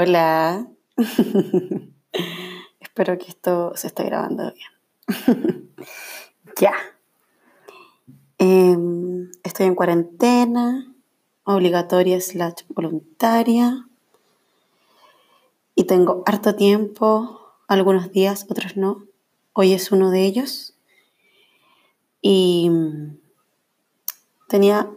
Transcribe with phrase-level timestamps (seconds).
[0.00, 0.68] Hola.
[2.80, 5.74] Espero que esto se esté grabando bien.
[6.60, 6.72] ya.
[8.38, 10.94] Em, estoy en cuarentena,
[11.42, 13.88] obligatoria slash voluntaria.
[15.74, 19.04] Y tengo harto tiempo, algunos días, otros no.
[19.52, 20.76] Hoy es uno de ellos.
[22.22, 22.70] Y
[24.46, 24.92] tenía,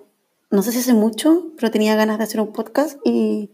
[0.52, 3.50] no sé si hace mucho, pero tenía ganas de hacer un podcast y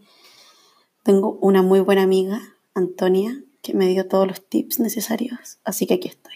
[1.08, 2.38] tengo una muy buena amiga,
[2.74, 6.34] Antonia, que me dio todos los tips necesarios, así que aquí estoy.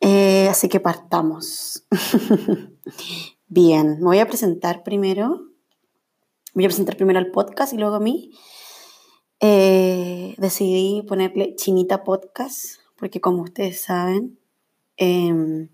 [0.00, 1.84] Eh, así que partamos.
[3.46, 5.46] Bien, me voy a presentar primero.
[6.52, 8.32] Voy a presentar primero el podcast y luego a mí.
[9.38, 14.36] Eh, decidí ponerle Chinita Podcast, porque como ustedes saben,
[14.96, 15.68] em,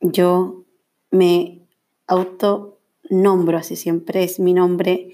[0.00, 0.64] yo
[1.10, 1.68] me
[2.06, 5.12] autonombro así siempre, es mi nombre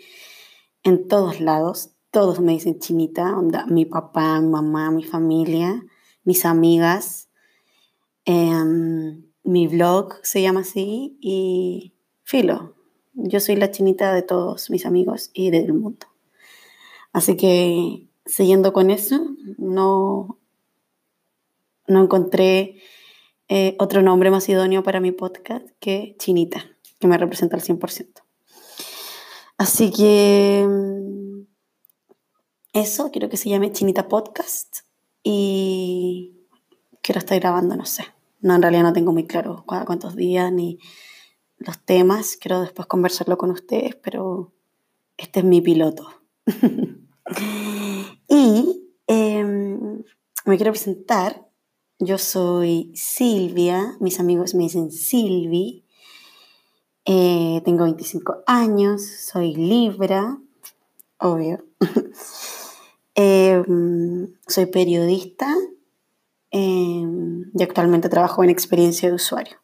[0.82, 1.90] en todos lados.
[2.10, 3.36] Todos me dicen chinita,
[3.68, 5.84] mi papá, mi mamá, mi familia,
[6.24, 7.28] mis amigas.
[8.24, 12.74] Em, mi blog se llama así y filo.
[13.14, 16.06] Yo soy la chinita de todos mis amigos y del mundo.
[17.12, 19.20] Así que siguiendo con eso,
[19.56, 20.38] no,
[21.86, 22.76] no encontré
[23.48, 26.66] eh, otro nombre más idóneo para mi podcast que Chinita,
[26.98, 28.22] que me representa al 100%.
[29.58, 31.42] Así que mm,
[32.72, 34.78] eso, quiero que se llame Chinita Podcast
[35.24, 36.46] y
[37.02, 38.04] quiero estar grabando, no sé.
[38.40, 40.78] No, en realidad no tengo muy claro cuántos días ni
[41.58, 42.36] los temas.
[42.36, 44.54] Quiero después conversarlo con ustedes, pero
[45.16, 46.08] este es mi piloto.
[48.28, 50.04] y em,
[50.44, 51.48] me quiero presentar.
[51.98, 55.84] Yo soy Silvia, mis amigos me dicen Silvi.
[57.10, 60.38] Eh, tengo 25 años, soy Libra,
[61.18, 61.64] obvio.
[63.20, 65.52] Em, soy periodista
[66.52, 69.56] em, y actualmente trabajo en experiencia de usuario.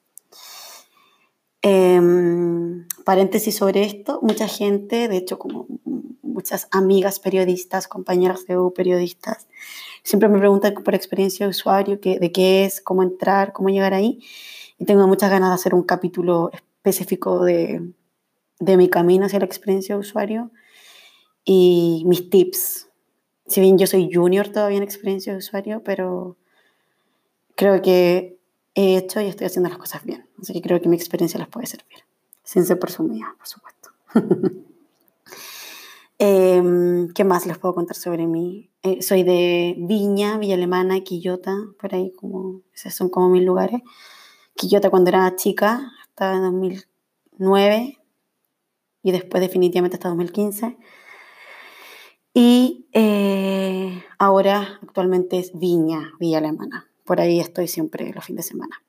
[1.62, 5.68] Em, paréntesis sobre esto, mucha gente, de hecho como
[6.22, 9.46] muchas amigas periodistas, compañeras de U periodistas,
[10.02, 14.18] siempre me preguntan por experiencia de usuario, de qué es, cómo entrar, cómo llegar ahí.
[14.78, 17.92] Y tengo muchas ganas de hacer un capítulo específico de,
[18.60, 20.50] de mi camino hacia la experiencia de usuario
[21.44, 22.88] y mis tips.
[23.46, 26.36] Si bien yo soy junior todavía en experiencia de usuario, pero
[27.56, 28.38] creo que
[28.74, 30.26] he hecho y estoy haciendo las cosas bien.
[30.40, 31.98] Así que creo que mi experiencia les puede servir.
[32.42, 33.90] Sin ser presumida, por supuesto.
[36.16, 38.70] Em, ¿Qué más les puedo contar sobre mí?
[38.82, 43.82] Eh, soy de Viña, Villa Alemana, Quillota, por ahí como, esos son como mis lugares.
[44.54, 47.98] Quillota cuando era chica, hasta 2009
[49.02, 50.76] y después definitivamente hasta 2015.
[52.32, 56.88] Y eh, ahora actualmente es Viña, Villa Alemana.
[57.04, 58.82] Por ahí estoy siempre los fines de semana.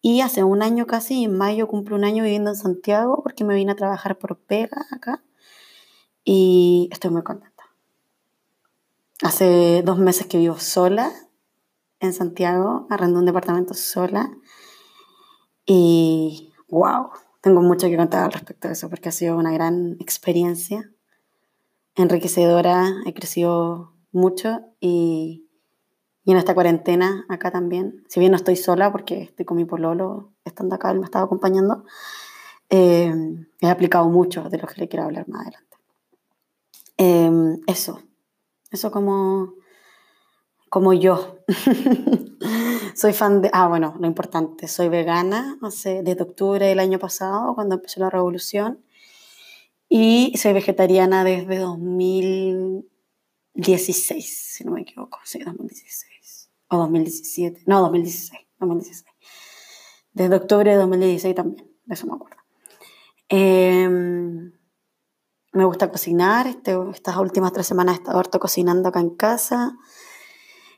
[0.00, 3.54] Y hace un año casi, en mayo cumplo un año viviendo en Santiago porque me
[3.54, 5.22] vine a trabajar por pega acá.
[6.24, 7.64] Y estoy muy contenta.
[9.22, 11.12] Hace dos meses que vivo sola
[12.00, 14.30] en Santiago, arrendo un departamento sola.
[15.66, 17.10] Y wow,
[17.40, 20.90] tengo mucho que contar al respecto de eso porque ha sido una gran experiencia
[21.96, 25.48] enriquecedora, he crecido mucho y,
[26.24, 29.64] y, en esta cuarentena acá también, si bien no estoy sola porque estoy con mi
[29.64, 31.84] pololo estando acá, él me estaba acompañando,
[32.70, 33.12] eh,
[33.60, 35.76] he aplicado mucho de lo que le quiero hablar más adelante.
[36.98, 38.00] Eh, eso,
[38.70, 39.54] eso como,
[40.68, 41.38] como yo.
[42.96, 47.54] soy fan de, ah, bueno, lo importante, soy vegana hace, desde octubre del año pasado,
[47.54, 48.82] cuando empezó la revolución,
[49.88, 58.40] y soy vegetariana desde 2016, si no me equivoco, sí, 2016, o 2017, no, 2016,
[58.58, 59.14] 2016.
[60.12, 62.38] Desde octubre de 2016 también, de eso me acuerdo.
[63.28, 64.52] Em,
[65.52, 69.76] me gusta cocinar, este, estas últimas tres semanas he estado harto cocinando acá en casa.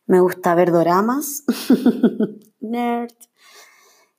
[0.08, 1.44] Me gusta ver doramas.
[2.60, 3.12] Nerd.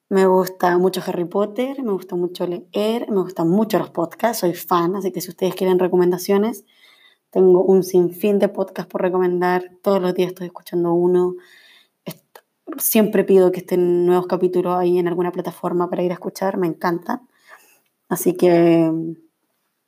[0.08, 4.54] Me gusta mucho Harry Potter, me gusta mucho leer, me gustan mucho los podcasts, soy
[4.54, 6.64] fan, así que si ustedes quieren recomendaciones,
[7.32, 9.72] tengo un sinfín de podcasts por recomendar.
[9.82, 11.36] Todos los días estoy escuchando uno.
[12.78, 16.68] Siempre pido que estén nuevos capítulos ahí en alguna plataforma para ir a escuchar, me
[16.68, 17.28] encantan.
[18.10, 18.92] Así que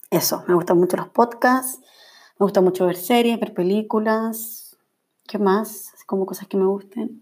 [0.09, 1.79] eso, me gustan mucho los podcasts,
[2.39, 4.60] me gusta mucho ver series, ver películas,
[5.31, 5.93] ¿Qué más?
[6.07, 7.21] Como cosas que me gusten.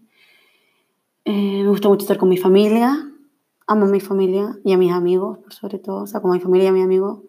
[1.24, 3.08] Eh, me gusta mucho estar con mi familia.
[3.68, 6.02] Amo a mi familia y a mis amigos, por sobre todo.
[6.02, 7.20] O sea, a mi familia y a mis amigos.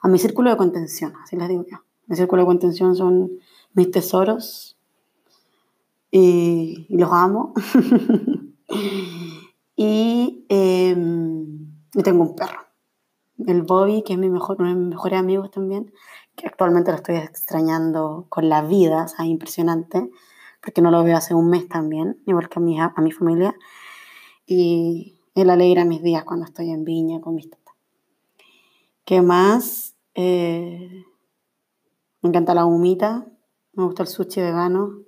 [0.00, 1.80] A mi círculo de contención, así les digo yo.
[2.06, 3.32] Mi círculo de contención son
[3.74, 4.78] mis tesoros
[6.10, 7.52] y, los amo.
[9.76, 12.60] y, em, y tengo un perro,
[13.46, 15.92] el Bobby, que es mi mejor, uno de mis mejores amigos también,
[16.36, 20.10] que actualmente lo estoy extrañando con la vida, o sea, impresionante,
[20.62, 23.54] porque no lo veo hace un mes también, igual que a mi, a mi familia.
[24.46, 27.74] Y él alegra mis días cuando estoy en Viña con mis tatas.
[29.04, 29.96] ¿Qué más?
[30.14, 31.04] Eh,
[32.20, 33.26] me encanta la humita,
[33.72, 35.02] me gusta el sushi vegano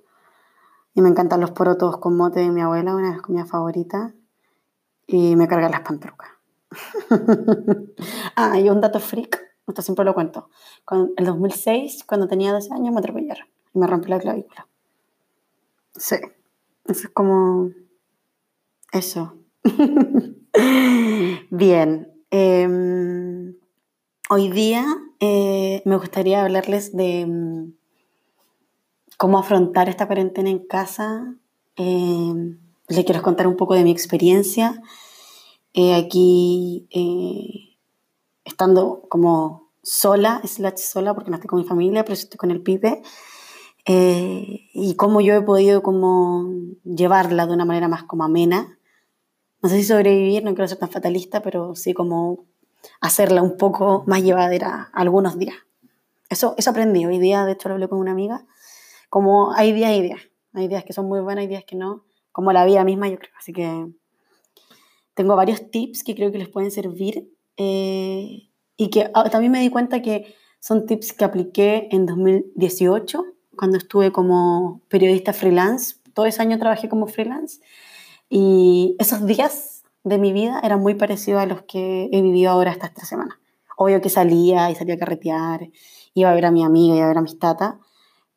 [0.93, 4.13] y me encantan los porotos con mote de mi abuela, una de las comidas favoritas.
[5.07, 6.29] Y me cargan las pantrucas.
[8.35, 10.49] ah, y un dato freak, esto siempre lo cuento.
[10.91, 14.67] En el 2006, cuando tenía 12 años, me atropellaron y me rompí la clavícula.
[15.95, 16.15] Sí,
[16.85, 17.71] eso es como...
[18.91, 19.35] Eso.
[21.49, 22.11] Bien.
[22.29, 23.55] Em,
[24.29, 24.85] hoy día
[25.19, 27.73] eh, me gustaría hablarles de mm,
[29.17, 31.35] cómo afrontar esta cuarentena en casa.
[31.77, 32.55] Eh,
[32.87, 34.81] les quiero contar un poco de mi experiencia.
[35.73, 37.64] Eh, aquí, eh,
[38.45, 42.61] estando como sola, slash sola, porque no estoy con mi familia, pero estoy con el
[42.61, 43.01] pibe.
[43.85, 46.49] y cómo yo he podido como
[46.83, 48.79] llevarla de una manera más como amena.
[49.61, 52.45] No sé si sobrevivir, no quiero ser tan fatalista, pero sí como
[53.01, 55.55] hacerla un poco más llevadera algunos días.
[56.29, 57.05] Eso, eso aprendí.
[57.05, 58.45] Hoy día, de hecho, lo hablé con una amiga.
[59.09, 60.21] Como hay días y días.
[60.53, 62.05] Hay días que son muy buenas, hay días que no.
[62.31, 63.31] Como la vida misma, yo creo.
[63.37, 63.87] Así que
[65.13, 67.31] tengo varios tips que creo que les pueden servir.
[67.57, 73.23] Eh, y que ah, también me di cuenta que son tips que apliqué en 2018,
[73.55, 75.97] cuando estuve como periodista freelance.
[76.13, 77.61] Todo ese año trabajé como freelance.
[78.29, 82.71] Y esos días de mi vida eran muy parecidos a los que he vivido ahora
[82.71, 83.37] estas tres semanas.
[83.77, 85.69] Obvio que salía y salía a carretear,
[86.13, 87.75] iba a ver a mi amiga, iba a ver a mis tatas,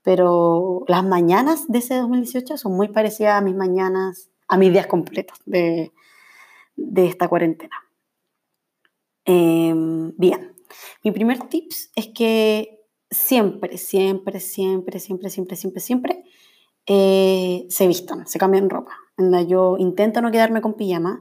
[0.02, 4.86] pero las mañanas de ese 2018 son muy parecidas a mis mañanas, a mis días
[4.86, 5.92] completos de,
[6.76, 7.76] de esta cuarentena.
[9.30, 10.56] Em, bien,
[11.04, 12.80] mi primer tips es que
[13.10, 16.24] siempre, siempre, siempre, siempre, siempre, siempre, siempre
[16.86, 18.92] eh, se vistan, se cambian ropa.
[19.46, 21.20] Yo intento no quedarme con pijama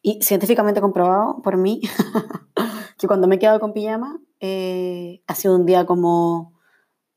[0.00, 1.80] y científicamente comprobado por mí
[2.98, 6.56] que cuando me he quedado con pijama eh, ha sido un día como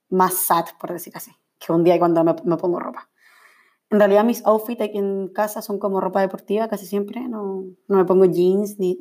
[0.10, 3.08] más sad, por decir así, que un día cuando me, me pongo ropa.
[3.92, 7.98] En realidad mis outfits aquí en casa son como ropa deportiva casi siempre, no, no
[7.98, 9.00] me pongo jeans, ni,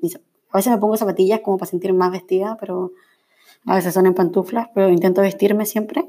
[0.52, 2.93] a veces me pongo zapatillas como para sentirme más vestida, pero
[3.66, 6.06] a veces son en pantuflas, pero intento vestirme siempre.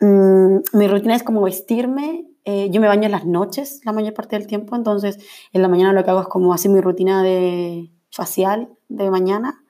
[0.00, 4.14] Mm, mi rutina es como vestirme eh, yo me baño en las noches la mayor
[4.14, 5.18] parte del tiempo, entonces
[5.52, 9.62] en la mañana lo que hago es como hacer mi rutina de facial de mañana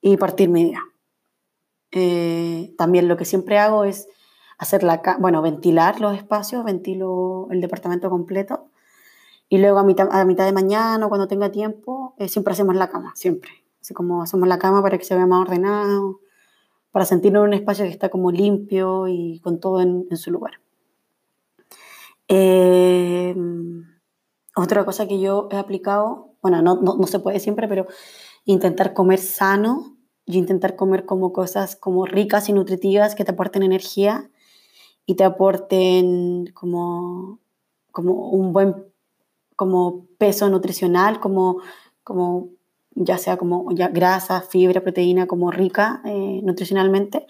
[0.00, 0.82] y partir mi día.
[1.92, 4.08] Eh, también lo que siempre hago es
[4.58, 8.68] hacer la, bueno, ventilar los espacios, ventilo el departamento completo
[9.48, 12.88] y luego a mitad, a mitad de mañana cuando tenga tiempo, eh, siempre hacemos la
[12.88, 13.50] cama, siempre.
[13.80, 16.20] Así como hacemos la cama para que se vea más ordenado,
[16.90, 20.60] para sentirnos en un espacio que está como limpio y con todo en su lugar.
[22.28, 23.34] Eh,
[24.56, 27.86] otra cosa que yo he aplicado, bueno, no, no, no, se puede siempre, pero
[28.44, 33.62] intentar comer sano y intentar comer como cosas como ricas y nutritivas que te aporten
[33.62, 34.30] energía
[35.04, 37.38] y te aporten como,
[37.92, 38.86] como un buen
[39.54, 41.62] como peso nutricional, como,
[42.06, 42.50] como
[42.94, 47.26] ya sea como ya grasa, fibra, proteína, como rica eh, nutricionalmente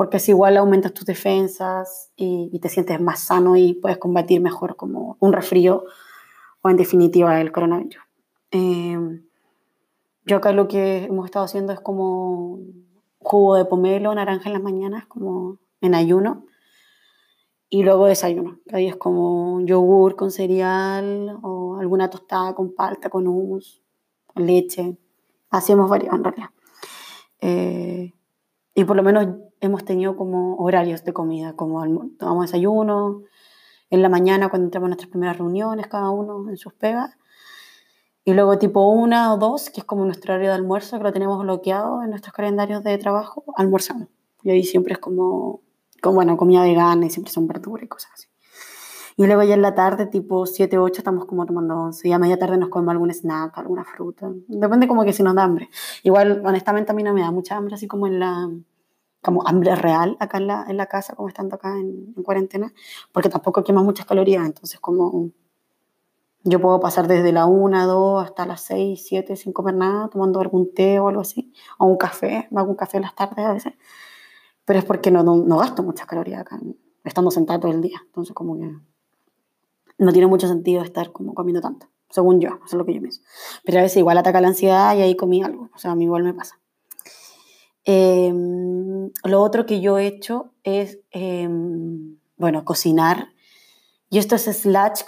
[0.00, 4.74] porque es igual aumentas tus defensas y, te sientes más sano y puedes combatir mejor
[4.74, 5.84] como un resfrío
[6.62, 8.02] o en definitiva el coronavirus.
[8.50, 9.26] Em,
[10.24, 12.60] yo acá lo que hemos estado haciendo es como
[13.18, 16.46] jugo de pomelo, naranja en las mañanas, como en ayuno,
[17.68, 18.58] y luego desayuno.
[18.72, 23.82] Ahí es como yogur con cereal o alguna tostada con palta, con hummus,
[24.34, 24.96] leche.
[25.50, 26.50] Así hemos variado en realidad.
[27.40, 28.12] Eh,
[28.74, 29.26] y por lo menos
[29.60, 31.84] hemos tenido como horarios de comida, como
[32.18, 33.22] tomamos desayuno,
[33.90, 37.16] en la mañana cuando entramos a nuestras primeras reuniones, cada uno en sus pegas,
[38.24, 41.12] y luego tipo una o dos, que es como nuestro horario de almuerzo, que lo
[41.12, 44.08] tenemos bloqueado en nuestros calendarios de trabajo, almorzamos.
[44.42, 45.60] Y ahí siempre es como,
[46.00, 48.29] como bueno, comida vegana y siempre son verduras y cosas así.
[49.20, 52.08] Y luego ya en la tarde, tipo 7, 8, estamos como tomando once.
[52.08, 54.30] Y a media tarde nos comemos algún snack, alguna fruta.
[54.48, 55.68] Depende como que si nos da hambre.
[56.02, 58.48] Igual, honestamente, a mí no me da mucha hambre, así como en la,
[59.20, 62.72] como hambre real acá en la, en la casa, como estando acá en, cuarentena,
[63.12, 65.28] porque tampoco quema muchas calorías, entonces como
[66.42, 70.40] yo puedo pasar desde la 1, 2 hasta las 6, 7 sin comer nada, tomando
[70.40, 73.44] algún té o algo así, o un café, me hago un café en las tardes
[73.44, 73.74] a veces,
[74.64, 76.58] pero es porque no, no, gasto muchas calorías acá,
[77.04, 78.00] estando sentada todo el día.
[78.06, 78.70] Entonces, como que
[80.00, 83.00] no tiene mucho sentido estar como comiendo tanto, según yo, eso es lo que yo
[83.00, 83.20] pienso.
[83.64, 86.04] Pero a veces igual ataca la ansiedad y ahí comí algo, o sea, a mí
[86.04, 86.58] igual me pasa.
[87.84, 93.28] Em, lo otro que yo he hecho es, em, bueno, cocinar.
[94.08, 95.02] Y esto es slash,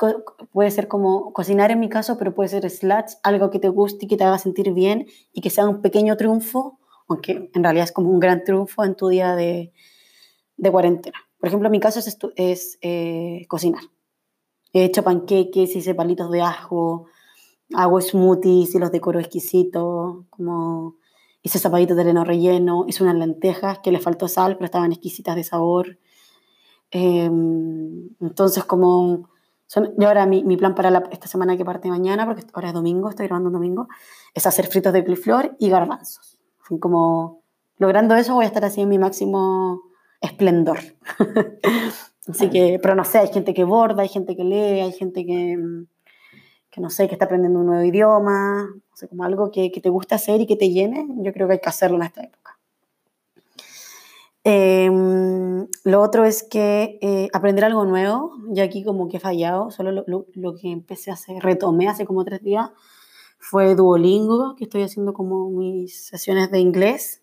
[0.53, 4.05] puede ser como cocinar en mi caso, pero puede ser slash, algo que te guste
[4.05, 7.85] y que te haga sentir bien y que sea un pequeño triunfo, aunque en realidad
[7.85, 9.73] es como un gran triunfo en tu día de,
[10.57, 11.19] de cuarentena.
[11.39, 13.83] Por ejemplo, en mi caso es, es eh, cocinar.
[14.73, 17.07] He hecho panqueques, hice palitos de ajo,
[17.75, 20.97] hago smoothies y los decoro exquisitos, como
[21.43, 25.37] hice zapallitos de heno relleno, hice unas lentejas que le faltó sal, pero estaban exquisitas
[25.37, 25.99] de sabor.
[26.91, 29.29] Em, entonces, como...
[29.67, 32.75] Son, y ahora mi, mi plan para esta semana que parte mañana, porque ahora es
[32.75, 33.89] domingo, estoy grabando un domingo,
[34.35, 36.39] es hacer fritos de coliflor y garbanzos.
[36.79, 37.43] Como
[37.79, 39.81] logrando eso voy a estar así en mi máximo
[40.21, 40.79] esplendor.
[42.29, 45.25] así que, pero no sé, hay gente que borda, hay gente que lee, hay gente
[45.27, 45.59] que,
[46.71, 49.81] que no sé, que está aprendiendo un nuevo idioma, o sea, como algo que, que,
[49.81, 52.23] te gusta hacer y que te llene, yo creo que hay que hacerlo en esta
[52.23, 52.59] época.
[54.45, 59.71] Em, lo otro es que eh, aprender algo nuevo, ya aquí como que he fallado,
[59.71, 62.71] solo lo, lo, lo, que empecé a hacer, retomé hace como tres días,
[63.39, 67.22] fue Duolingo, que estoy haciendo como mis sesiones de inglés.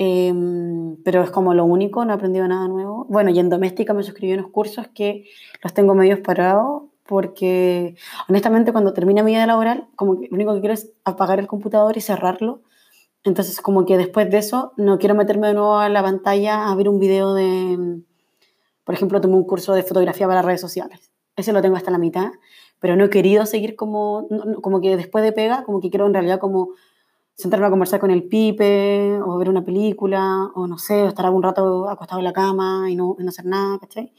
[0.00, 3.04] Em, pero es como lo único, no he aprendido nada nuevo.
[3.08, 5.24] Bueno, y en doméstica me suscribí a unos cursos que
[5.62, 7.96] los tengo medio parados porque
[8.28, 11.48] honestamente cuando termina mi vida laboral, como que lo único que quiero es apagar el
[11.48, 12.62] computador y cerrarlo.
[13.24, 16.74] Entonces como que después de eso no quiero meterme de nuevo a la pantalla a
[16.76, 18.00] ver un video de,
[18.84, 21.10] por ejemplo, tomé un curso de fotografía para redes sociales.
[21.34, 22.32] Ese lo tengo hasta la mitad
[22.80, 24.28] pero no he querido seguir como,
[24.62, 26.70] como que después de pega, como que quiero en realidad como
[27.38, 31.24] sentarme a conversar con el pipe, o ver una película, o no sé, o estar
[31.24, 34.12] algún rato acostado en la cama y no, no hacer nada, ¿cachai?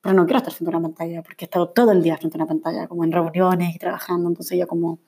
[0.00, 2.36] Pero no quiero estar frente a una pantalla, porque he estado todo el día frente
[2.36, 4.98] a una pantalla, como en reuniones y trabajando, entonces ya como...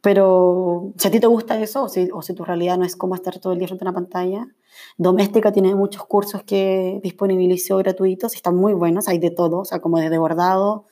[0.00, 2.96] Pero si a ti te gusta eso, o si, o si tu realidad no es
[2.96, 4.48] como estar todo el día frente a una pantalla,
[4.96, 9.64] Doméstica tiene muchos cursos que disponibilizó gratuitos y están muy buenos, hay de todo, o
[9.66, 10.86] sea, como desde bordado,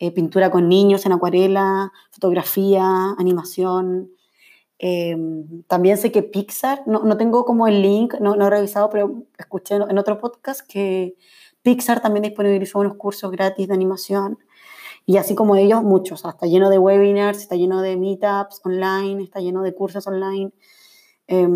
[0.00, 4.10] eh, pintura con niños en acuarela, fotografía, animación.
[4.78, 8.90] Em, también sé que Pixar, no, no, tengo como el link, no, no he revisado,
[8.90, 11.16] pero escuché en otro podcast que
[11.62, 14.38] Pixar también disponibilizó unos cursos gratis de animación.
[15.06, 16.24] Y así como ellos, muchos.
[16.24, 20.52] está lleno de webinars, está lleno de meetups online, está lleno de cursos online.
[21.28, 21.48] Eh,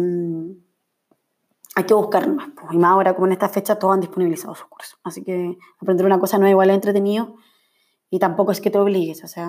[1.74, 2.48] hay que buscar más.
[2.54, 4.98] Pues, y más ahora, como en esta fecha, todos han disponibilizado sus cursos.
[5.04, 7.36] Así que aprender una cosa nueva igual es entretenido
[8.10, 9.48] y tampoco es que te obligues, o sea,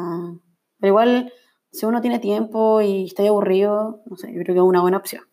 [0.80, 1.34] pero igual
[1.72, 4.98] si uno tiene tiempo y está aburrido, no sé, yo creo que es una buena
[4.98, 5.24] opción.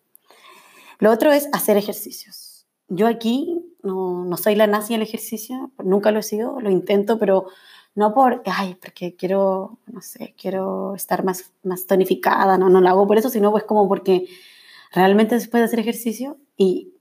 [0.99, 2.65] Lo otro es hacer ejercicios.
[2.87, 7.19] Yo aquí no, no soy la nazi del ejercicio, nunca lo he sido, lo intento,
[7.19, 7.47] pero
[7.95, 12.89] no por, ay, porque quiero, no sé, quiero estar más, más tonificada, no, no lo
[12.89, 14.27] hago por eso, sino pues como porque
[14.91, 16.93] realmente después de hacer ejercicio y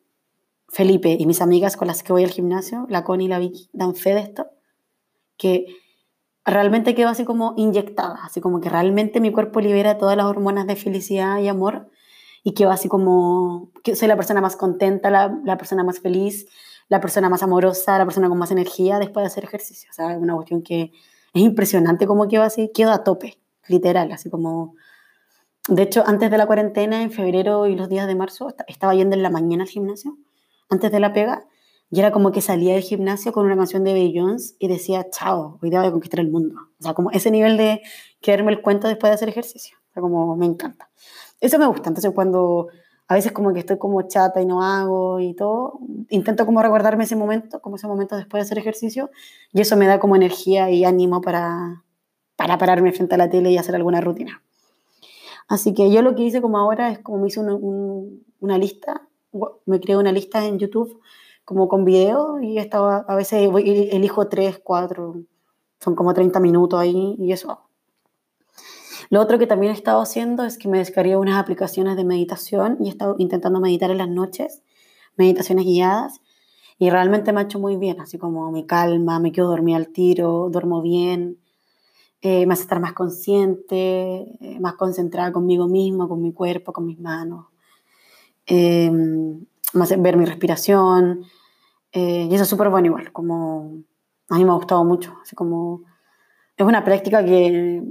[0.69, 3.71] Felipe y mis amigas con las que voy al gimnasio, la Connie y la Vicky,
[3.73, 4.49] dan fe de esto,
[5.37, 5.67] que
[6.51, 10.67] realmente quedo así como inyectada, así como que realmente mi cuerpo libera todas las hormonas
[10.67, 11.91] de felicidad y amor
[12.43, 16.47] y quedo así como que soy la persona más contenta, la, persona más feliz,
[16.89, 19.91] la persona más amorosa, la persona con más energía después de hacer ejercicio.
[19.91, 20.93] O sea, es una cuestión que
[21.35, 23.39] es impresionante como quedo así, quedo a tope,
[23.69, 24.75] literal, así como...
[25.69, 29.15] De hecho, antes de la cuarentena, en febrero y los días de marzo, estaba yendo
[29.15, 30.17] en la mañana al gimnasio,
[30.71, 31.45] antes de la pega,
[31.91, 35.59] y era como que salía del gimnasio con una canción de Beyoncé y decía, chao,
[35.63, 36.55] hoy día voy a conquistar el mundo.
[36.79, 37.81] O sea, como ese nivel de
[38.21, 39.79] quererme el cuento después de hacer ejercicio.
[39.91, 40.91] O sea, como me encanta.
[41.41, 41.89] Eso me gusta.
[41.89, 42.69] Entonces, cuando
[43.07, 45.79] a veces como que estoy como chata y no hago y todo,
[46.11, 49.11] intento como recordarme ese momento, como ese momento después de hacer ejercicio,
[49.55, 51.85] y eso me da como energía y ánimo para,
[52.37, 54.43] para pararme frente a la tele y hacer alguna rutina.
[55.49, 57.55] Así que yo lo que hice como ahora es como me hice una,
[58.41, 59.09] una lista,
[59.65, 61.01] me creé una lista en YouTube
[61.49, 63.51] como con video y estaba, a veces
[63.91, 65.15] elijo 3, 4,
[65.81, 67.63] son como 30 minutos ahí y eso.
[69.09, 72.77] Lo otro que también he estado haciendo es que me descargué unas aplicaciones de meditación
[72.81, 74.63] y he estado intentando meditar en las noches,
[75.17, 76.21] meditaciones guiadas,
[76.79, 79.89] y realmente me ha hecho muy bien, así como me calma, me quedo dormida al
[79.89, 81.39] tiro, duermo bien,
[82.21, 86.85] eh, me hace estar más consciente, eh, más concentrada conmigo mismo, con mi cuerpo, con
[86.85, 87.47] mis manos,
[88.45, 91.25] eh, me hace ver mi respiración,
[91.93, 93.83] eh, y eso es súper bueno igual, como
[94.29, 95.83] a mí me ha gustado mucho, así como
[96.57, 97.83] es una práctica que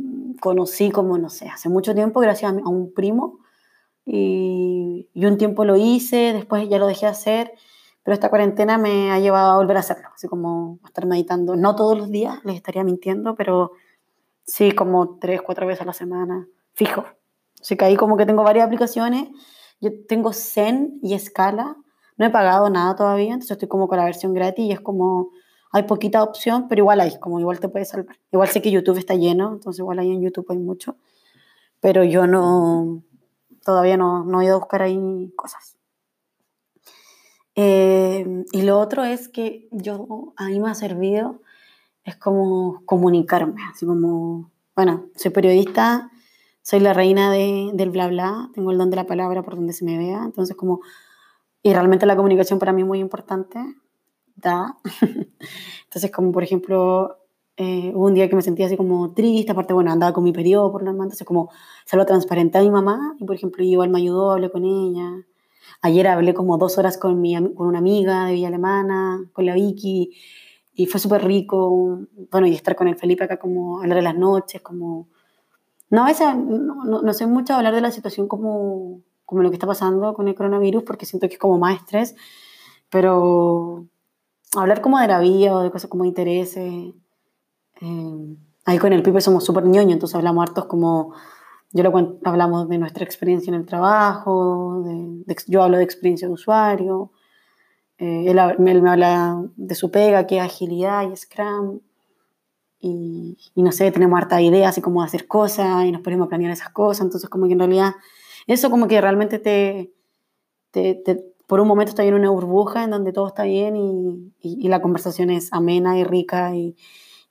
[0.42, 3.40] conocí como, no sé, hace mucho tiempo gracias a, un primo
[4.06, 7.54] y, y un tiempo lo hice, después ya lo dejé hacer,
[8.04, 11.56] pero esta cuarentena me ha llevado a volver a hacerlo, así como a estar meditando,
[11.56, 13.72] no todos los días, les estaría mintiendo, pero
[14.46, 17.04] sí como tres, cuatro veces a la semana, fijo.
[17.60, 19.28] Así que ahí como que tengo varias aplicaciones,
[19.82, 21.76] yo tengo Zen y Scala,
[22.18, 25.32] no he pagado nada todavía, entonces estoy como con la versión gratis y es como,
[25.72, 28.18] hay poquita opción, pero igual hay, como igual te puedes salvar.
[28.32, 30.98] Igual sé que YouTube está lleno, entonces igual ahí en YouTube hay mucho,
[31.80, 33.04] pero yo no,
[33.64, 35.78] todavía no, no he ido a buscar ahí cosas.
[37.56, 41.42] Eh, y lo otro es que yo, a mí me ha servido,
[42.04, 46.12] es como comunicarme, así como, bueno, soy periodista,
[46.62, 49.74] soy la reina de, del bla bla, tengo el don de la palabra por donde
[49.74, 50.82] se me vea, entonces como,
[51.68, 53.60] y realmente la comunicación para mí es muy importante,
[54.36, 54.78] da.
[55.86, 57.18] entonces como por ejemplo,
[57.58, 60.32] eh, hubo un día que me sentía así como triste, aparte, bueno, andaba con mi
[60.32, 61.50] periodo por lo demás, entonces como
[61.86, 65.26] se lo transparenté a mi mamá y por ejemplo igual me ayudó, hablé con ella
[65.82, 69.54] Ayer hablé como dos horas con, mi, con una amiga de Villa Alemana, con la
[69.54, 70.12] Vicky,
[70.74, 72.00] y fue súper rico.
[72.32, 75.08] Bueno, y estar con el Felipe acá, como hablar de las noches, como.
[75.90, 79.58] No, a veces no, no, sé mucho hablar de la situación como, como lo que
[79.58, 82.16] está pasando con el coronavirus, porque siento que es como más estrés,
[82.90, 83.86] pero
[84.56, 86.94] hablar como de la vida o de cosas como intereses.
[87.82, 91.14] Eh, ahí con el Pipe somos súper ñoño, entonces hablamos hartos como
[91.74, 96.34] yo lo hablamos de nuestra experiencia en el trabajo, de, yo hablo de experiencia de
[96.34, 97.12] usuario,
[97.98, 101.82] eh, él, me habla de su pega, que es agilidad y Scrum,
[102.80, 106.30] y, y, no sé, tenemos harta ideas así como hacer cosas y nos ponemos a
[106.30, 107.96] planear esas cosas, entonces como que en realidad
[108.48, 109.94] eso como que realmente te,
[110.72, 111.04] te,
[111.46, 114.82] por un momento está en una burbuja en donde todo está bien y, y, la
[114.82, 116.76] conversación es amena y rica y,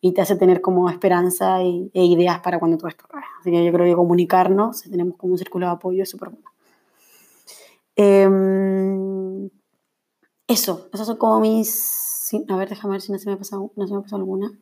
[0.01, 3.07] y te hace tener como esperanza e ideas para cuando todo esto
[3.41, 6.50] Así que yo creo que comunicarnos, tenemos como un círculo de apoyo, es súper bueno.
[7.97, 9.49] Eh,
[10.49, 12.35] eso, esos son como mis...
[12.49, 14.19] A ver, déjame ver si no se me ha pasado, no se me ha pasado
[14.19, 14.52] alguna.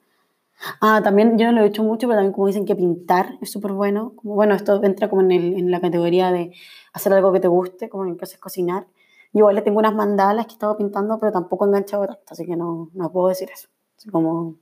[0.80, 3.50] Ah, también yo no lo he hecho mucho, pero también como dicen que pintar es
[3.50, 4.12] súper bueno.
[4.16, 6.52] Como, bueno, esto entra como en, el, en, la categoría de
[6.92, 8.86] hacer algo que te guste, como en el caso es cocinar.
[9.32, 12.22] Yo igual le tengo unas mandalas que he estado pintando, pero tampoco he enganchado tanto,
[12.30, 13.68] así que no, no puedo decir eso.
[13.96, 14.56] Así como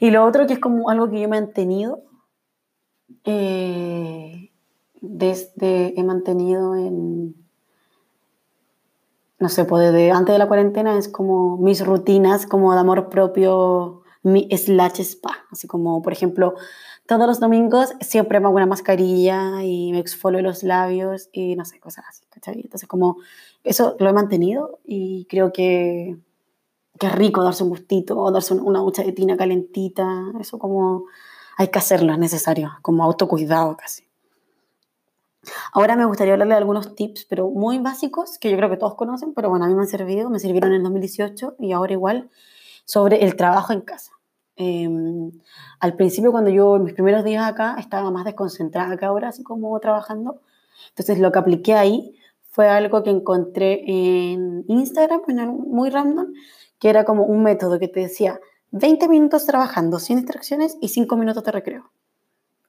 [0.00, 2.02] y lo otro que es como algo que yo he mantenido,
[3.24, 4.50] eh,
[5.00, 7.34] desde, he mantenido en,
[9.38, 13.08] no sé, pues desde antes de la cuarentena es como mis rutinas como de amor
[13.08, 16.54] propio, mi slash spa, así como por ejemplo,
[17.06, 21.64] todos los domingos siempre me hago una mascarilla y me exfolio los labios y no
[21.64, 22.60] sé, cosas así, ¿cachai?
[22.60, 23.18] Entonces como
[23.62, 26.16] eso lo he mantenido y creo que
[26.98, 28.80] qué rico darse un gustito o darse una
[29.14, 31.04] tina calentita, eso como
[31.56, 34.04] hay que hacerlo, es necesario, como autocuidado casi.
[35.72, 38.94] Ahora me gustaría hablarle de algunos tips, pero muy básicos, que yo creo que todos
[38.94, 41.92] conocen, pero bueno, a mí me han servido, me sirvieron en el 2018 y ahora
[41.92, 42.30] igual,
[42.84, 44.12] sobre el trabajo en casa.
[44.56, 45.32] Em,
[45.80, 49.78] al principio, cuando yo, mis primeros días acá, estaba más desconcentrada que ahora, así como
[49.80, 50.40] trabajando.
[50.90, 52.14] Entonces, lo que apliqué ahí
[52.50, 55.22] fue algo que encontré en Instagram,
[55.66, 56.32] muy random,
[56.78, 58.40] que era como un método que te decía
[58.70, 61.90] 20 minutos trabajando sin distracciones y 5 minutos de recreo.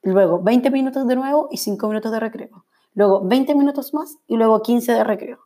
[0.02, 2.64] Luego 20 minutos de nuevo y 5 minutos de recreo.
[2.94, 5.38] Luego 20 minutos más y luego 15 de recreo.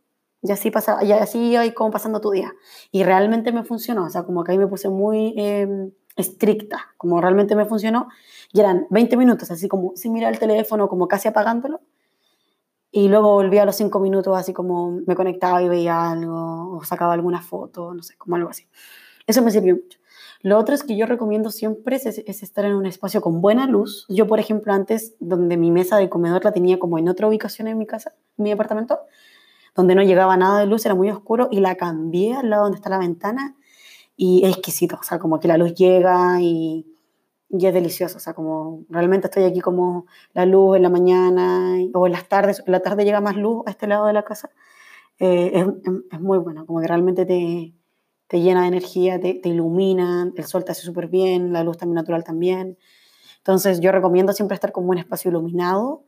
[0.42, 2.52] Y así, pasa, y así iba como pasando tu día.
[2.92, 4.04] Y realmente me funcionó.
[4.04, 6.88] O sea, como que ahí me puse muy em, estricta.
[6.96, 8.08] Como realmente me funcionó.
[8.52, 11.80] Y eran 20 minutos, así como sin mirar el teléfono, como casi apagándolo.
[12.92, 16.84] Y luego volvía a los cinco minutos, así como me conectaba y veía algo, o
[16.84, 18.66] sacaba alguna foto, no sé, como algo así.
[19.26, 20.00] Eso me sirvió mucho.
[20.42, 23.66] Lo otro es que yo recomiendo siempre es, es, estar en un espacio con buena
[23.66, 24.06] luz.
[24.08, 27.68] Yo, por ejemplo, antes, donde mi mesa de comedor la tenía como en otra ubicación
[27.68, 29.00] en mi casa, en mi apartamento,
[29.76, 32.76] donde no llegaba nada de luz, era muy oscuro, y la cambié al lado donde
[32.76, 33.54] está la ventana,
[34.22, 34.98] y es exquisito.
[35.00, 36.86] O sea, como que la luz llega y
[37.50, 41.76] y es delicioso, o sea, como realmente estoy aquí como la luz en la mañana
[41.94, 44.22] o en las tardes, en la tarde llega más luz a este lado de la
[44.22, 44.50] casa,
[45.18, 45.66] eh,
[46.12, 47.74] es, muy bueno, como que realmente te,
[48.28, 51.76] te llena de energía, te, te, ilumina, el sol te hace súper bien, la luz
[51.76, 52.78] también natural también.
[53.38, 56.04] Entonces yo recomiendo siempre estar como un espacio iluminado,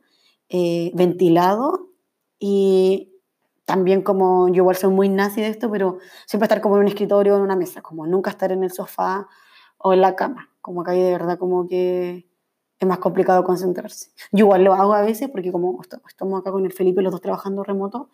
[0.49, 1.89] eh, ventilado
[2.39, 3.12] y
[3.73, 6.87] también como yo igual soy muy nazi de esto, pero siempre estar como en un
[6.89, 9.27] escritorio o en una mesa, como nunca estar en el sofá
[9.79, 12.29] o en la cama como que ahí de verdad como que
[12.79, 14.11] es más complicado concentrarse.
[14.31, 17.19] Yo igual lo hago a veces porque como estamos acá con el Felipe los dos
[17.19, 18.09] trabajando remoto,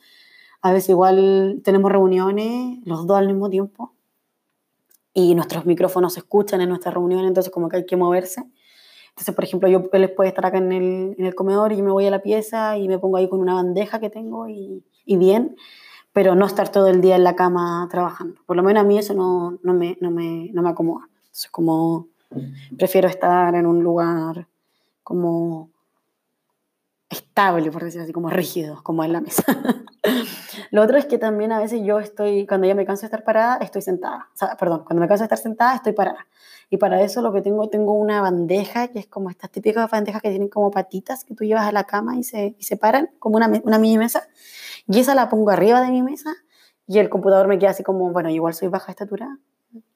[0.61, 3.93] a veces igual tenemos reuniones los dos al mismo tiempo
[5.13, 8.45] y nuestros micrófonos se escuchan en nuestras reuniones, entonces como que hay que moverse.
[9.09, 11.83] Entonces, por ejemplo, yo él puede estar acá en el, en el, comedor y yo
[11.83, 14.83] me voy a la pieza y me pongo ahí con una bandeja que tengo y,
[15.09, 15.55] y, bien,
[16.13, 18.41] pero no estar todo el día en la cama trabajando.
[18.45, 21.07] Por lo menos a mí eso no, no, me, no, me, no me acomoda.
[21.15, 22.07] Entonces, como
[22.77, 24.47] prefiero estar en un lugar
[25.03, 25.71] como
[27.09, 29.43] estable, por decirlo así, como rígido, como en la mesa.
[30.71, 33.23] Lo otro es que también a veces yo estoy, cuando ya me canso de estar
[33.23, 34.29] parada, estoy sentada.
[34.33, 36.27] O sea, perdón, cuando me canso de estar sentada, estoy parada.
[36.69, 40.21] Y para eso lo que tengo, tengo una bandeja, que es como estas típicas bandejas
[40.21, 43.09] que tienen como patitas que tú llevas a la cama y se, y se paran,
[43.17, 44.27] como una, una mini mesa.
[44.87, 46.35] Y esa la pongo arriba de mi mesa
[46.87, 49.39] y el computador me queda así como, bueno, igual soy baja estatura,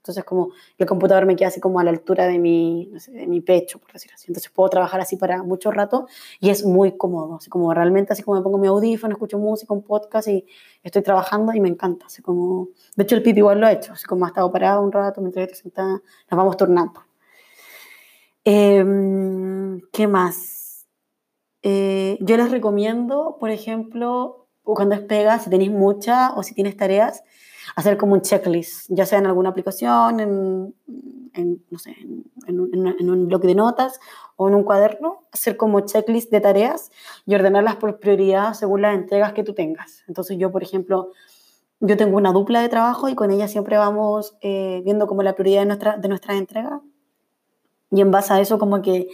[0.04, 3.14] entonces, como el computador me queda así como a la altura de mi, no sé,
[3.14, 4.26] de mi pecho, por decirlo así.
[4.28, 6.08] Entonces, puedo trabajar así para mucho rato
[6.42, 7.38] y es muy cómodo.
[7.38, 10.46] Así como realmente, así como me pongo mi audífono, escucho música, un podcast y
[10.84, 12.08] estoy trabajando y me encanta.
[12.08, 13.94] Así como, de hecho, el pipi igual lo he hecho.
[13.94, 17.02] Así como ha estado parado un rato mientras estoy sentada, nos vamos turnando.
[18.44, 18.84] Eh,
[19.94, 20.86] ¿Qué más?
[21.62, 26.76] Eh, yo les recomiendo, por ejemplo, cuando es pega, si tenéis muchas o si tienes
[26.76, 27.24] tareas,
[27.76, 30.76] hacer como un checklist, ya sea en alguna aplicación, en,
[31.70, 31.96] no sé,
[32.48, 34.00] en, un, en, bloque de notas
[34.36, 36.92] o en un cuaderno, hacer como checklist de tareas
[37.26, 40.04] y ordenarlas por prioridad según las entregas que tú tengas.
[40.08, 41.12] Entonces yo, por ejemplo,
[41.80, 45.34] yo tengo una dupla de trabajo y con ella siempre vamos eh, viendo como la
[45.34, 46.82] prioridad de, nuestra, de nuestras entregas
[47.92, 49.08] y en base a eso como que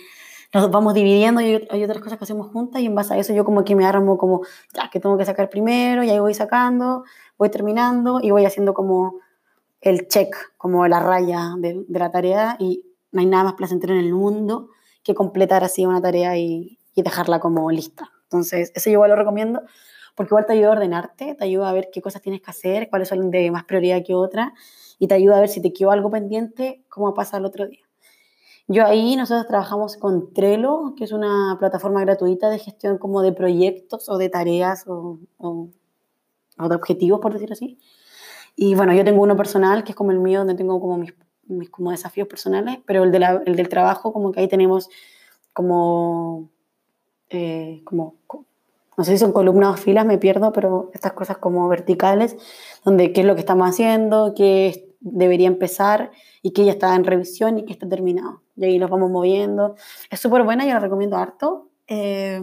[0.53, 3.33] nos vamos dividiendo y hay otras cosas que hacemos juntas y en base a eso
[3.33, 4.41] yo como que me armo como,
[4.73, 7.03] ya, que tengo que sacar primero y ahí voy sacando,
[7.39, 9.19] voy terminando y voy haciendo como
[9.81, 13.93] el check, como la raya de, de la tarea y no hay nada más placentero
[13.93, 14.69] en el mundo
[15.01, 18.11] que completar así una tarea y, y dejarla como lista.
[18.23, 19.61] Entonces, eso yo igual lo recomiendo
[20.15, 22.89] porque igual te ayuda a ordenarte, te ayuda a ver qué cosas tienes que hacer,
[22.89, 24.53] cuáles son de más prioridad que otra
[24.99, 27.79] y te ayuda a ver si te quedó algo pendiente, cómo pasa el otro día.
[28.67, 33.31] Yo ahí nosotros trabajamos con Trello, que es una plataforma gratuita de gestión como de
[33.31, 35.69] proyectos o de tareas o, o
[36.59, 37.77] o de objetivos, por decir así.
[38.55, 41.13] Y bueno, yo tengo uno personal, que es como el mío, donde tengo como mis,
[41.47, 44.89] mis como desafíos personales, pero el, de la, el, del trabajo, como que ahí tenemos
[45.53, 46.49] como,
[47.29, 48.15] eh, como,
[48.97, 52.35] no sé si son columnas o filas, me pierdo, pero estas cosas como verticales,
[52.83, 57.05] donde qué es lo que estamos haciendo, qué debería empezar y qué ya está en
[57.05, 58.41] revisión y qué está terminado.
[58.57, 59.75] Y ahí los vamos moviendo.
[60.09, 61.69] Es súper buena, yo la recomiendo harto.
[61.87, 62.41] Eh,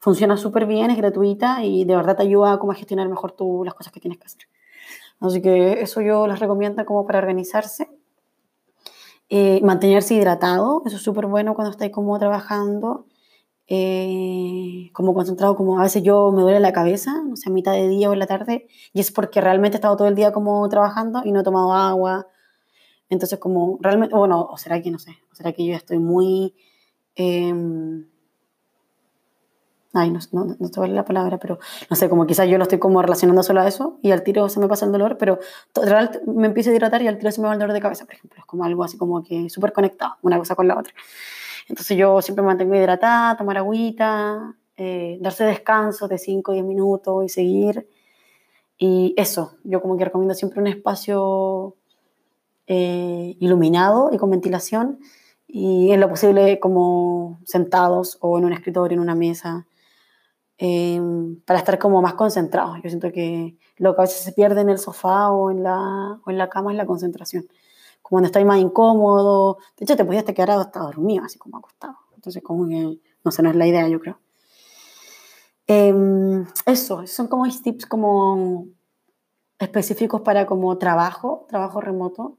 [0.00, 3.74] funciona súper bien, es gratuita y de verdad te ayuda a gestionar mejor tú las
[3.74, 4.48] cosas que tienes que hacer.
[5.20, 7.88] Así que eso yo les recomiendo como para organizarse.
[9.28, 13.06] Eh, mantenerse hidratado, eso es súper bueno cuando estáis como trabajando,
[13.68, 17.72] eh, como concentrado, como a veces yo me duele la cabeza, no sé, a mitad
[17.74, 20.32] de día o en la tarde, y es porque realmente he estado todo el día
[20.32, 22.26] como trabajando y no he tomado agua.
[23.08, 26.54] Entonces como realmente, bueno, o será que no sé, o será que yo estoy muy...
[27.14, 27.54] Eh,
[29.92, 32.62] ay, no, no, no te vale la palabra, pero no sé, como quizás yo lo
[32.62, 35.38] estoy como relacionando solo a eso y al tiro se me pasa el dolor, pero
[35.74, 38.04] real, me empiezo a hidratar y al tiro se me va el dolor de cabeza,
[38.04, 38.38] por ejemplo.
[38.38, 40.92] Es como algo así como que súper conectado, una cosa con la otra.
[41.68, 46.64] Entonces yo siempre me mantengo hidratada, tomar agüita, eh, darse descanso de 5 o 10
[46.64, 47.88] minutos y seguir.
[48.78, 51.76] Y eso, yo como que recomiendo siempre un espacio
[52.66, 55.00] eh, iluminado y con ventilación
[55.46, 59.66] y en lo posible como sentados o en un escritorio, en una mesa
[60.62, 61.00] eh,
[61.46, 62.76] para estar como más concentrados.
[62.82, 66.20] Yo siento que lo que a veces se pierde en el sofá o en la,
[66.22, 67.46] o en la cama es la concentración.
[68.02, 71.96] Como cuando estáis más incómodo, de hecho te podías quedar hasta dormido, así como acostado.
[72.14, 74.18] Entonces como que, no sé, no es la idea, yo creo.
[75.66, 78.66] Eh, eso, son como tips como
[79.58, 82.36] específicos para como trabajo, trabajo remoto,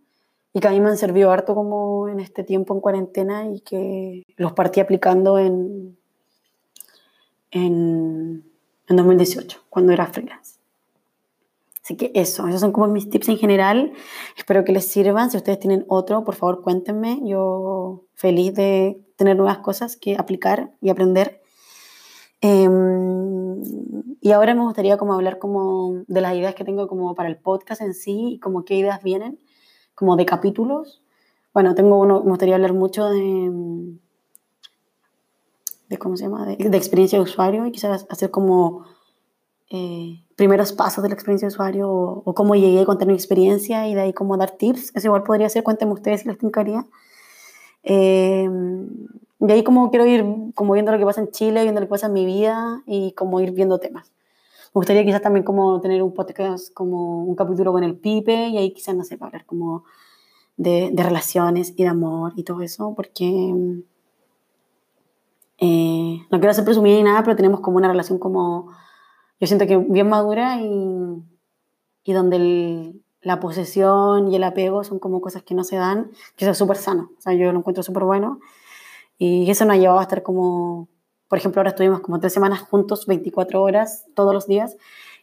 [0.54, 3.62] y que a mí me han servido harto como en este tiempo en cuarentena y
[3.62, 5.98] que los partí aplicando en,
[7.52, 8.44] en,
[8.88, 10.60] en 2018, cuando era freelance.
[11.84, 13.94] Así que eso, esos son como mis tips en general.
[14.38, 15.32] Espero que les sirvan.
[15.32, 17.20] Si ustedes tienen otro, por favor cuéntenme.
[17.24, 21.42] Yo feliz de tener nuevas cosas que aplicar y aprender.
[22.42, 22.70] Eh,
[24.22, 27.38] y ahora me gustaría como hablar como de las ideas que tengo como para el
[27.38, 29.40] podcast en sí y como qué ideas vienen,
[29.96, 31.04] como de capítulos.
[31.54, 33.98] Bueno, tengo uno, me gustaría hablar mucho de
[35.92, 36.46] de ¿cómo se llama?
[36.46, 38.86] De, de, experiencia de usuario y quizás hacer como
[39.70, 43.14] eh, primeros pasos de la experiencia de usuario o, o, cómo llegué a contar mi
[43.14, 44.92] experiencia y de ahí cómo dar tips.
[44.96, 46.88] Eso igual podría ser, cuéntenme ustedes si les tincaría.
[47.84, 48.50] Eh,
[49.40, 50.24] y ahí como quiero ir
[50.56, 53.12] como viendo lo que pasa en Chile, viendo lo que pasa en mi vida y
[53.14, 54.12] como ir viendo temas.
[54.74, 58.58] Me gustaría quizás también como tener un podcast, como un capítulo con el Pipe y
[58.58, 59.84] ahí quizás, no sé, hablar como
[60.56, 63.54] de, de relaciones y de amor y todo eso, porque
[65.64, 68.72] Eh, no quiero hacer presumir ni nada, pero tenemos como una relación como,
[69.40, 71.24] yo siento que bien madura y,
[72.04, 76.46] y donde la posesión y el apego son como cosas que no se dan, que
[76.46, 78.40] eso es súper sano, o sea, yo lo encuentro súper bueno.
[79.20, 80.90] Y eso nos ha llevado a estar como,
[81.28, 84.78] por ejemplo, ahora estuvimos como tres semanas juntos, 24 horas, todos los días,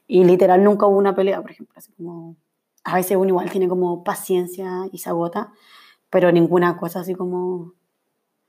[0.07, 2.37] y literal nunca hubo una pelea, por ejemplo, así como,
[2.85, 5.53] a veces uno igual tiene como paciencia y se agota,
[6.11, 7.75] pero ninguna cosa así como,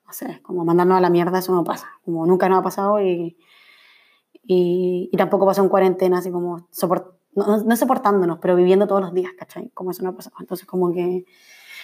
[0.10, 3.00] no sé, como mandarnos a la mierda, eso no pasa, como nunca nos ha pasado
[3.00, 3.38] y,
[4.42, 9.02] y, y tampoco pasó en cuarentena, así como soportar no, no, soportándonos, pero viviendo todos
[9.02, 9.70] los días, ¿cachai?
[9.70, 10.36] Como eso no ha pasado.
[10.40, 11.26] Entonces, como que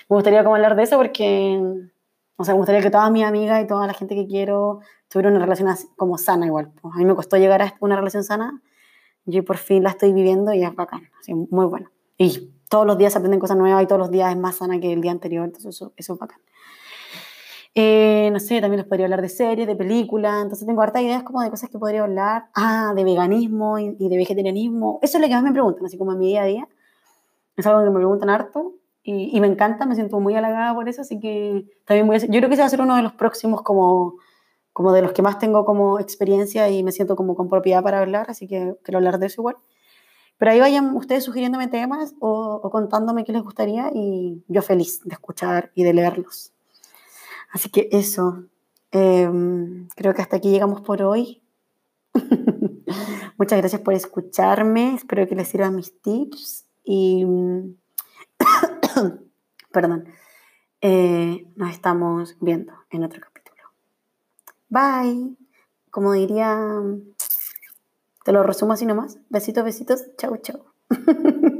[0.09, 1.61] me gustaría como hablar de eso porque,
[2.35, 5.33] o sea, me gustaría que todas mis amigas y toda la gente que quiero tuvieran
[5.33, 6.71] una relación así, como sana igual.
[6.81, 8.61] Pues a mí me costó llegar a una relación sana,
[9.25, 11.91] yo por fin la estoy viviendo y es bacán, así, muy bueno.
[12.17, 14.79] Y todos los días se aprenden cosas nuevas y todos los días es más sana
[14.79, 16.39] que el día anterior, entonces eso, eso es bacán.
[17.77, 21.23] Eh, no sé, también les podría hablar de series, de películas, entonces tengo hartas ideas
[21.23, 22.45] como de cosas que podría hablar.
[22.55, 24.99] Ah, de veganismo y, de vegetarianismo.
[25.01, 26.69] Eso es lo que más me preguntan, así como en mi día a día.
[27.57, 30.87] Es algo que me preguntan harto y, y me encanta, me siento muy halagada por
[30.89, 33.01] eso, así que también voy a yo creo que ese va a ser uno de
[33.03, 34.15] los próximos como,
[34.73, 37.99] como de los que más tengo como experiencia y me siento como con propiedad para
[37.99, 39.57] hablar, así que quiero hablar de eso igual.
[40.37, 45.01] Pero ahí vayan ustedes sugiriéndome temas o, o contándome qué les gustaría y yo feliz
[45.03, 46.54] de escuchar y de leerlos.
[47.55, 48.43] Así que eso,
[48.91, 51.41] em, creo que hasta aquí llegamos por hoy.
[53.37, 57.25] Muchas gracias por escucharme, espero que les sirvan mis tips y,
[59.71, 60.03] perdón,
[60.81, 63.63] eh, nos estamos viendo en otro capítulo.
[64.67, 65.37] Bye.
[65.89, 66.59] Como diría,
[68.25, 69.17] te lo resumo así nomás.
[69.29, 70.03] Besitos, besitos.
[70.17, 70.65] Chau, chau.